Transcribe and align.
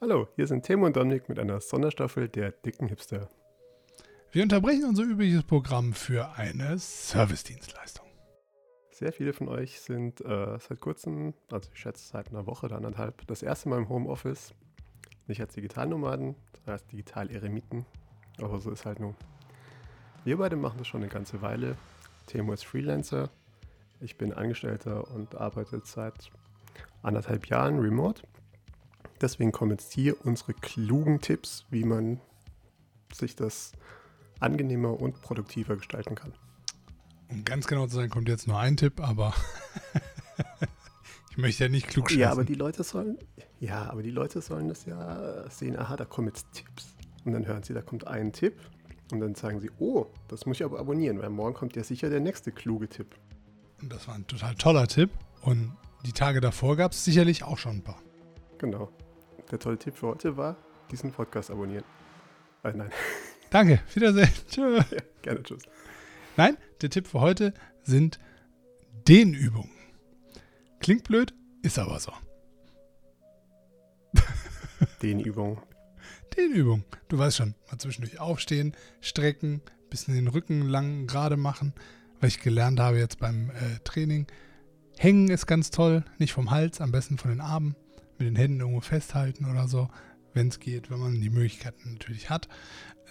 Hallo, 0.00 0.28
hier 0.36 0.46
sind 0.46 0.64
Timo 0.64 0.86
und 0.86 0.94
Dominik 0.94 1.28
mit 1.28 1.40
einer 1.40 1.60
Sonderstaffel 1.60 2.28
der 2.28 2.52
dicken 2.52 2.86
Hipster. 2.86 3.28
Wir 4.30 4.44
unterbrechen 4.44 4.84
unser 4.84 5.02
übliches 5.02 5.42
Programm 5.42 5.92
für 5.92 6.36
eine 6.36 6.78
Servicedienstleistung. 6.78 8.06
Sehr 8.92 9.12
viele 9.12 9.32
von 9.32 9.48
euch 9.48 9.80
sind 9.80 10.20
äh, 10.20 10.56
seit 10.60 10.78
kurzem, 10.78 11.34
also 11.50 11.68
ich 11.74 11.80
schätze 11.80 12.06
seit 12.06 12.28
einer 12.28 12.46
Woche 12.46 12.66
oder 12.66 12.76
anderthalb, 12.76 13.26
das 13.26 13.42
erste 13.42 13.68
Mal 13.70 13.78
im 13.78 13.88
Homeoffice. 13.88 14.54
Nicht 15.26 15.40
als 15.40 15.54
Digitalnomaden, 15.54 16.36
sondern 16.52 16.74
als 16.74 16.86
Digital-Eremiten. 16.86 17.84
Aber 18.40 18.60
so 18.60 18.70
ist 18.70 18.86
halt 18.86 19.00
nun. 19.00 19.16
Wir 20.22 20.36
beide 20.36 20.54
machen 20.54 20.78
das 20.78 20.86
schon 20.86 21.02
eine 21.02 21.10
ganze 21.10 21.42
Weile. 21.42 21.76
Timo 22.26 22.52
ist 22.52 22.64
Freelancer. 22.64 23.30
Ich 23.98 24.16
bin 24.16 24.32
Angestellter 24.32 25.10
und 25.12 25.34
arbeite 25.34 25.80
seit 25.82 26.30
anderthalb 27.02 27.46
Jahren 27.46 27.80
remote. 27.80 28.22
Deswegen 29.20 29.52
kommen 29.52 29.72
jetzt 29.72 29.92
hier 29.92 30.24
unsere 30.24 30.54
klugen 30.54 31.20
Tipps, 31.20 31.64
wie 31.70 31.84
man 31.84 32.20
sich 33.12 33.34
das 33.34 33.72
angenehmer 34.40 35.00
und 35.00 35.20
produktiver 35.20 35.76
gestalten 35.76 36.14
kann. 36.14 36.32
Um 37.28 37.44
ganz 37.44 37.66
genau 37.66 37.86
zu 37.86 37.96
sein, 37.96 38.10
kommt 38.10 38.28
jetzt 38.28 38.46
nur 38.46 38.58
ein 38.58 38.76
Tipp, 38.76 39.00
aber 39.00 39.34
ich 41.30 41.38
möchte 41.38 41.64
ja 41.64 41.70
nicht 41.70 41.88
klug 41.88 42.10
schätzen. 42.10 42.20
Ja, 42.20 42.30
aber 42.30 42.44
die 42.44 42.54
Leute 42.54 42.84
sollen, 42.84 43.18
ja, 43.60 43.90
aber 43.90 44.02
die 44.02 44.10
Leute 44.10 44.40
sollen 44.40 44.68
das 44.68 44.86
ja 44.86 45.48
sehen, 45.50 45.78
aha, 45.78 45.96
da 45.96 46.04
kommen 46.04 46.28
jetzt 46.28 46.46
Tipps. 46.52 46.94
Und 47.24 47.32
dann 47.32 47.46
hören 47.46 47.62
sie, 47.62 47.74
da 47.74 47.82
kommt 47.82 48.06
ein 48.06 48.32
Tipp. 48.32 48.54
Und 49.10 49.20
dann 49.20 49.34
sagen 49.34 49.60
sie, 49.60 49.70
oh, 49.78 50.06
das 50.28 50.46
muss 50.46 50.58
ich 50.58 50.64
aber 50.64 50.78
abonnieren, 50.78 51.20
weil 51.20 51.30
morgen 51.30 51.54
kommt 51.54 51.76
ja 51.76 51.82
sicher 51.82 52.10
der 52.10 52.20
nächste 52.20 52.52
kluge 52.52 52.88
Tipp. 52.88 53.16
Und 53.80 53.92
das 53.92 54.06
war 54.06 54.14
ein 54.14 54.26
total 54.26 54.54
toller 54.54 54.86
Tipp. 54.86 55.10
Und 55.42 55.76
die 56.04 56.12
Tage 56.12 56.40
davor 56.40 56.76
gab 56.76 56.92
es 56.92 57.04
sicherlich 57.04 57.42
auch 57.42 57.58
schon 57.58 57.76
ein 57.76 57.82
paar. 57.82 58.00
Genau. 58.58 58.90
Der 59.50 59.58
tolle 59.58 59.78
Tipp 59.78 59.96
für 59.96 60.08
heute 60.08 60.36
war, 60.36 60.56
diesen 60.90 61.10
Podcast 61.10 61.50
abonnieren. 61.50 61.84
Äh, 62.64 62.72
nein. 62.72 62.90
Danke, 63.50 63.80
Wiedersehen. 63.94 64.30
Tschö. 64.50 64.80
Ja, 64.90 65.02
gerne, 65.22 65.42
tschüss. 65.42 65.62
Nein, 66.36 66.56
der 66.82 66.90
Tipp 66.90 67.06
für 67.06 67.20
heute 67.20 67.54
sind 67.82 68.18
Dehnübungen. 69.08 69.70
Klingt 70.80 71.04
blöd, 71.04 71.34
ist 71.62 71.78
aber 71.78 71.98
so. 71.98 72.12
Dehnübungen. 75.02 75.58
Dehnübung. 76.36 76.84
Du 77.08 77.18
weißt 77.18 77.38
schon, 77.38 77.54
mal 77.70 77.78
zwischendurch 77.78 78.20
aufstehen, 78.20 78.76
strecken, 79.00 79.62
bisschen 79.88 80.14
den 80.14 80.28
Rücken 80.28 80.68
lang 80.68 81.06
gerade 81.06 81.38
machen, 81.38 81.72
weil 82.20 82.28
ich 82.28 82.40
gelernt 82.40 82.80
habe 82.80 82.98
jetzt 82.98 83.18
beim 83.18 83.50
äh, 83.50 83.78
Training. 83.84 84.26
Hängen 84.98 85.28
ist 85.28 85.46
ganz 85.46 85.70
toll, 85.70 86.04
nicht 86.18 86.32
vom 86.32 86.50
Hals, 86.50 86.80
am 86.80 86.92
besten 86.92 87.16
von 87.18 87.30
den 87.30 87.40
Armen, 87.40 87.76
mit 88.18 88.28
den 88.28 88.36
Händen 88.36 88.60
irgendwo 88.60 88.80
festhalten 88.80 89.44
oder 89.44 89.68
so, 89.68 89.88
wenn 90.34 90.48
es 90.48 90.60
geht, 90.60 90.90
wenn 90.90 90.98
man 90.98 91.20
die 91.20 91.30
Möglichkeiten 91.30 91.92
natürlich 91.92 92.30
hat. 92.30 92.48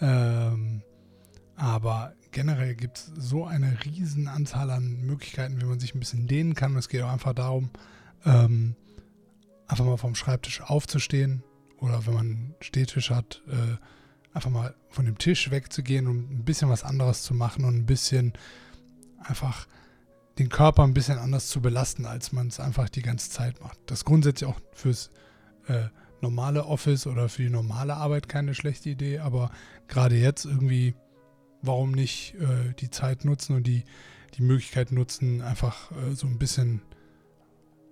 Ähm, 0.00 0.82
aber 1.56 2.14
generell 2.30 2.74
gibt 2.74 2.98
es 2.98 3.12
so 3.16 3.44
eine 3.44 3.84
riesen 3.84 4.28
Anzahl 4.28 4.70
an 4.70 5.00
Möglichkeiten, 5.02 5.60
wie 5.60 5.64
man 5.64 5.80
sich 5.80 5.94
ein 5.94 6.00
bisschen 6.00 6.26
dehnen 6.26 6.54
kann. 6.54 6.76
Es 6.76 6.88
geht 6.88 7.02
auch 7.02 7.12
einfach 7.12 7.34
darum, 7.34 7.70
ähm, 8.24 8.76
einfach 9.66 9.84
mal 9.84 9.96
vom 9.96 10.14
Schreibtisch 10.14 10.60
aufzustehen 10.60 11.42
oder 11.80 12.06
wenn 12.06 12.14
man 12.14 12.26
einen 12.26 12.54
Stehtisch 12.60 13.10
hat, 13.10 13.42
äh, 13.48 13.76
einfach 14.34 14.50
mal 14.50 14.74
von 14.88 15.04
dem 15.04 15.18
Tisch 15.18 15.50
wegzugehen 15.50 16.06
und 16.06 16.30
ein 16.30 16.44
bisschen 16.44 16.68
was 16.68 16.84
anderes 16.84 17.22
zu 17.22 17.34
machen 17.34 17.64
und 17.64 17.74
ein 17.74 17.86
bisschen 17.86 18.32
einfach 19.18 19.66
den 20.38 20.48
Körper 20.48 20.84
ein 20.84 20.94
bisschen 20.94 21.18
anders 21.18 21.48
zu 21.48 21.60
belasten, 21.60 22.06
als 22.06 22.32
man 22.32 22.48
es 22.48 22.60
einfach 22.60 22.88
die 22.88 23.02
ganze 23.02 23.30
Zeit 23.30 23.60
macht. 23.60 23.78
Das 23.86 24.00
ist 24.00 24.04
grundsätzlich 24.04 24.48
auch 24.48 24.60
fürs 24.72 25.10
äh, 25.66 25.86
normale 26.20 26.64
Office 26.64 27.06
oder 27.06 27.28
für 27.28 27.42
die 27.42 27.50
normale 27.50 27.94
Arbeit 27.94 28.28
keine 28.28 28.54
schlechte 28.54 28.90
Idee, 28.90 29.18
aber 29.18 29.50
gerade 29.88 30.16
jetzt 30.16 30.44
irgendwie, 30.44 30.94
warum 31.62 31.92
nicht 31.92 32.34
äh, 32.34 32.74
die 32.78 32.90
Zeit 32.90 33.24
nutzen 33.24 33.56
und 33.56 33.66
die, 33.66 33.84
die 34.34 34.42
Möglichkeit 34.42 34.92
nutzen, 34.92 35.42
einfach 35.42 35.90
äh, 35.92 36.14
so 36.14 36.26
ein 36.26 36.38
bisschen 36.38 36.82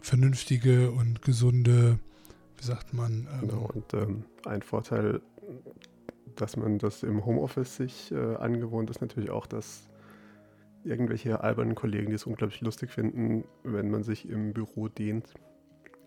vernünftige 0.00 0.90
und 0.90 1.22
gesunde, 1.22 1.98
wie 2.56 2.64
sagt 2.64 2.94
man? 2.94 3.28
Ähm, 3.32 3.48
genau, 3.48 3.70
und 3.72 3.94
ähm, 3.94 4.24
ein 4.46 4.62
Vorteil, 4.62 5.20
dass 6.36 6.56
man 6.56 6.78
das 6.78 7.02
im 7.02 7.24
Homeoffice 7.24 7.76
sich 7.76 8.12
äh, 8.12 8.36
angewohnt 8.36 8.88
ist, 8.88 9.00
natürlich 9.00 9.30
auch, 9.30 9.46
dass 9.46 9.89
irgendwelche 10.84 11.40
albernen 11.42 11.74
Kollegen, 11.74 12.08
die 12.08 12.14
es 12.14 12.24
unglaublich 12.24 12.60
lustig 12.60 12.90
finden, 12.90 13.44
wenn 13.62 13.90
man 13.90 14.02
sich 14.02 14.28
im 14.28 14.52
Büro 14.52 14.88
dehnt, 14.88 15.34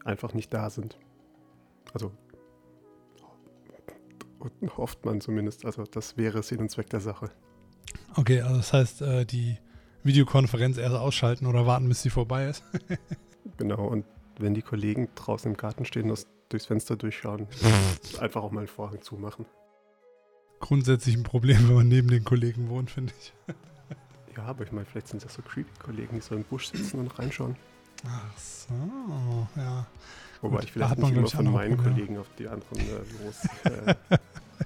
einfach 0.03 0.34
nicht 0.34 0.53
da 0.53 0.69
sind. 0.69 0.97
Also 1.94 2.11
hofft 4.78 5.06
man 5.06 5.22
zumindest. 5.22 5.66
Also 5.66 5.83
das 5.83 6.17
wäre 6.17 6.44
Sinn 6.44 6.59
und 6.59 6.69
Zweck 6.69 6.89
der 6.89 7.00
Sache. 7.00 7.29
Okay, 8.16 8.41
also 8.41 8.57
das 8.57 8.73
heißt, 8.73 9.01
äh, 9.01 9.25
die 9.25 9.57
Videokonferenz 10.03 10.78
erst 10.78 10.95
ausschalten 10.95 11.47
oder 11.47 11.66
warten, 11.66 11.88
bis 11.88 12.01
sie 12.01 12.09
vorbei 12.09 12.47
ist. 12.47 12.63
genau, 13.57 13.88
und 13.88 14.06
wenn 14.39 14.53
die 14.53 14.62
Kollegen 14.62 15.09
draußen 15.16 15.51
im 15.51 15.57
Garten 15.57 15.85
stehen, 15.85 16.09
das 16.09 16.28
durchs 16.50 16.66
Fenster 16.66 16.95
durchschauen, 16.95 17.47
einfach 18.19 18.44
auch 18.44 18.51
mal 18.51 18.62
einen 18.62 18.67
Vorhang 18.67 19.01
zumachen. 19.01 19.45
Grundsätzlich 20.59 21.16
ein 21.16 21.23
Problem, 21.23 21.67
wenn 21.67 21.75
man 21.75 21.88
neben 21.88 22.07
den 22.07 22.23
Kollegen 22.23 22.69
wohnt, 22.69 22.89
finde 22.89 23.13
ich. 23.19 23.33
Ja, 24.35 24.44
aber 24.44 24.63
ich 24.63 24.71
meine, 24.71 24.85
vielleicht 24.85 25.07
sind 25.09 25.23
das 25.23 25.33
so 25.33 25.41
creepy 25.41 25.71
Kollegen, 25.79 26.16
die 26.16 26.21
so 26.21 26.35
im 26.35 26.44
Busch 26.44 26.67
sitzen 26.67 26.99
und 26.99 27.19
reinschauen. 27.19 27.55
Ach 28.05 28.38
so, 28.38 29.47
ja. 29.55 29.85
Wobei 30.41 30.57
Gut, 30.57 30.66
ich 30.66 30.71
vielleicht 30.73 30.97
nicht 30.97 31.11
immer 31.11 31.27
von 31.27 31.51
meinen. 31.51 31.77
Kollegen 31.77 32.17
auf 32.17 32.27
die 32.38 32.47
anderen 32.47 32.79
äh, 32.79 33.23
los. 33.23 33.45
Äh, 33.63 33.95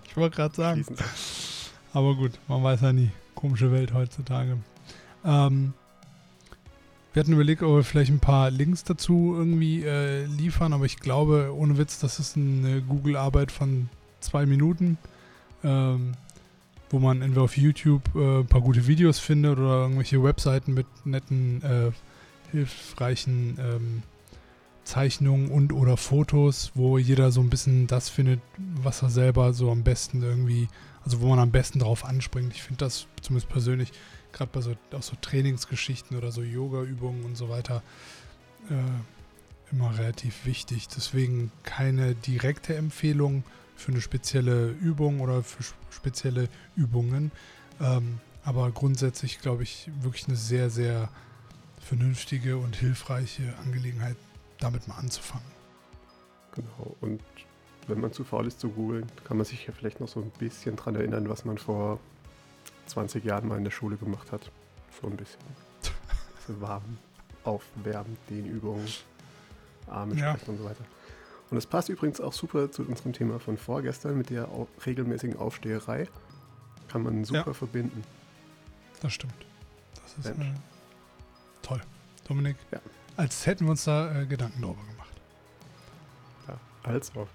ich 0.06 0.18
wollte 0.18 0.36
gerade 0.38 0.56
sagen. 0.56 0.86
Aber 1.94 2.16
gut, 2.16 2.32
man 2.48 2.64
weiß 2.64 2.82
ja 2.82 2.94
nie. 2.94 3.12
Komische 3.36 3.72
Welt 3.72 3.94
heutzutage. 3.94 4.58
Ähm, 5.24 5.74
wir 7.14 7.20
hatten 7.20 7.34
überlegt, 7.34 7.62
ob 7.62 7.76
wir 7.76 7.84
vielleicht 7.84 8.12
ein 8.12 8.20
paar 8.20 8.50
Links 8.50 8.84
dazu 8.84 9.36
irgendwie 9.38 9.84
äh, 9.84 10.26
liefern, 10.26 10.74
aber 10.74 10.86
ich 10.86 11.00
glaube, 11.00 11.52
ohne 11.56 11.78
Witz, 11.78 12.00
das 12.00 12.20
ist 12.20 12.38
eine 12.38 12.82
Google-Arbeit 12.82 13.52
von 13.52 13.90
zwei 14.20 14.46
Minuten. 14.46 14.98
Ähm, 15.64 16.14
wo 16.90 17.00
man 17.00 17.22
entweder 17.22 17.44
auf 17.44 17.58
YouTube 17.58 18.04
äh, 18.16 18.40
ein 18.40 18.48
paar 18.48 18.62
gute 18.62 18.88
Videos 18.88 19.20
findet 19.20 19.58
oder 19.58 19.82
irgendwelche 19.82 20.24
Webseiten 20.24 20.74
mit 20.74 20.88
netten, 21.06 21.62
äh, 21.64 21.92
hilfreichen 22.52 23.58
ähm, 23.60 24.04
Zeichnungen 24.88 25.52
und 25.52 25.74
oder 25.74 25.98
Fotos, 25.98 26.72
wo 26.74 26.98
jeder 26.98 27.32
so 27.32 27.42
ein 27.42 27.50
bisschen 27.50 27.88
das 27.88 28.08
findet, 28.08 28.40
was 28.58 29.02
er 29.02 29.10
selber 29.10 29.54
so 29.54 29.70
am 29.70 29.84
besten 29.84 30.24
irgendwie, 30.24 30.70
also 31.04 31.20
wo 31.20 31.28
man 31.28 31.40
am 31.40 31.52
besten 31.52 31.80
drauf 31.80 32.06
anspringt. 32.06 32.54
Ich 32.54 32.64
finde 32.64 32.86
das 32.86 33.06
zumindest 33.22 33.50
persönlich, 33.50 33.92
gerade 34.32 34.50
bei 34.54 34.62
so, 34.62 34.76
auch 34.94 35.04
so 35.04 35.18
Trainingsgeschichten 35.20 36.18
oder 36.18 36.32
so 36.32 36.42
Yoga-Übungen 36.42 37.26
und 37.26 37.36
so 37.36 37.50
weiter, 37.50 37.84
äh, 38.70 39.74
immer 39.74 39.98
relativ 39.98 40.46
wichtig. 40.46 40.88
Deswegen 40.88 41.52
keine 41.64 42.16
direkte 42.16 42.76
Empfehlung 42.76 43.44
für 43.78 43.92
eine 43.92 44.02
spezielle 44.02 44.70
Übung 44.72 45.22
oder 45.22 45.44
für 45.44 45.64
spezielle 45.92 46.50
Übungen. 46.76 47.32
Ähm, 47.80 48.20
aber 48.44 48.72
grundsätzlich 48.72 49.40
glaube 49.40 49.64
ich 49.64 49.90
wirklich 50.02 50.28
eine 50.28 50.36
sehr, 50.36 50.70
sehr 50.70 51.10
vernünftige 51.80 52.58
und 52.58 52.76
hilfreiche 52.76 53.54
Angelegenheit, 53.64 54.18
damit 54.60 54.88
mal 54.88 54.96
anzufangen. 54.96 55.48
Genau, 56.56 56.96
und 57.02 57.22
wenn 57.88 58.02
man 58.02 58.12
zu 58.12 58.24
faul 58.24 58.48
ist 58.48 58.60
zu 58.60 58.70
googeln, 58.70 59.06
kann 59.24 59.38
man 59.38 59.46
sich 59.46 59.68
ja 59.68 59.74
vielleicht 59.74 60.00
noch 60.00 60.08
so 60.08 60.22
ein 60.22 60.32
bisschen 60.32 60.76
daran 60.76 60.96
erinnern, 60.96 61.30
was 61.30 61.46
man 61.46 61.58
vor 61.58 62.00
20 62.88 63.24
Jahren 63.24 63.48
mal 63.48 63.58
in 63.58 63.64
der 63.64 63.72
Schule 63.72 63.96
gemacht 63.96 64.32
hat. 64.32 64.52
So 65.02 65.08
ein 65.08 65.16
bisschen. 65.16 65.40
Warm, 66.60 66.98
aufwärmen, 67.44 68.18
Dehnübungen, 68.30 68.88
Arme 69.88 70.16
ja. 70.16 70.38
und 70.48 70.58
so 70.58 70.64
weiter. 70.64 70.84
Und 71.50 71.58
es 71.58 71.66
passt 71.66 71.90
übrigens 71.90 72.20
auch 72.20 72.34
super 72.34 72.72
zu 72.72 72.84
unserem 72.84 73.14
Thema 73.14 73.40
von 73.40 73.58
vorgestern 73.58 74.18
mit 74.18 74.30
der 74.30 74.50
regelmäßigen 74.86 75.38
Aufsteherei. 75.38 76.08
Kann 76.90 77.04
man 77.04 77.24
super 77.24 77.48
ja. 77.48 77.54
verbinden. 77.54 78.04
Das 79.02 79.14
stimmt. 79.14 79.34
Das 79.96 80.26
ist 80.26 80.40
äh, 80.40 80.46
toll. 81.62 81.82
Dominik, 82.28 82.58
ja. 82.72 82.80
als 83.16 83.46
hätten 83.46 83.66
wir 83.66 83.72
uns 83.72 83.86
da 83.86 84.22
äh, 84.22 84.26
Gedanken 84.26 84.62
darüber 84.62 84.82
gemacht. 84.84 85.14
Ja, 86.48 86.58
als 86.84 87.16
auch. 87.16 87.28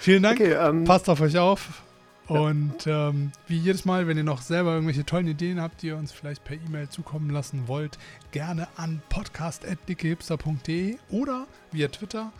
Vielen 0.00 0.22
Dank. 0.22 0.40
Okay, 0.40 0.52
ähm, 0.54 0.84
Passt 0.84 1.08
auf 1.08 1.20
euch 1.20 1.38
auf. 1.38 1.82
Und 2.28 2.86
ähm, 2.86 3.32
wie 3.46 3.58
jedes 3.58 3.84
Mal, 3.84 4.06
wenn 4.06 4.16
ihr 4.16 4.24
noch 4.24 4.42
selber 4.42 4.72
irgendwelche 4.74 5.04
tollen 5.04 5.26
Ideen 5.26 5.60
habt, 5.60 5.82
die 5.82 5.88
ihr 5.88 5.96
uns 5.96 6.12
vielleicht 6.12 6.44
per 6.44 6.56
E-Mail 6.56 6.88
zukommen 6.88 7.30
lassen 7.30 7.66
wollt, 7.66 7.98
gerne 8.30 8.68
an 8.76 9.02
podcast.dickehipster.de 9.08 10.98
oder 11.10 11.46
via 11.72 11.88
Twitter 11.88 12.32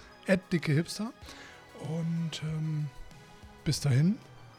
dickehipster. 0.53 1.13
Und 1.81 2.43
ähm, 2.45 2.87
bis 3.65 3.81
dahin, 3.81 4.19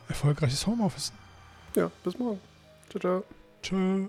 erfolgreiches 0.09 0.67
Homeoffice. 0.67 1.13
Ja, 1.75 1.89
bis 2.03 2.19
morgen. 2.19 2.39
Ciao, 2.89 2.99
ciao. 2.99 3.23
Tschö. 3.61 4.07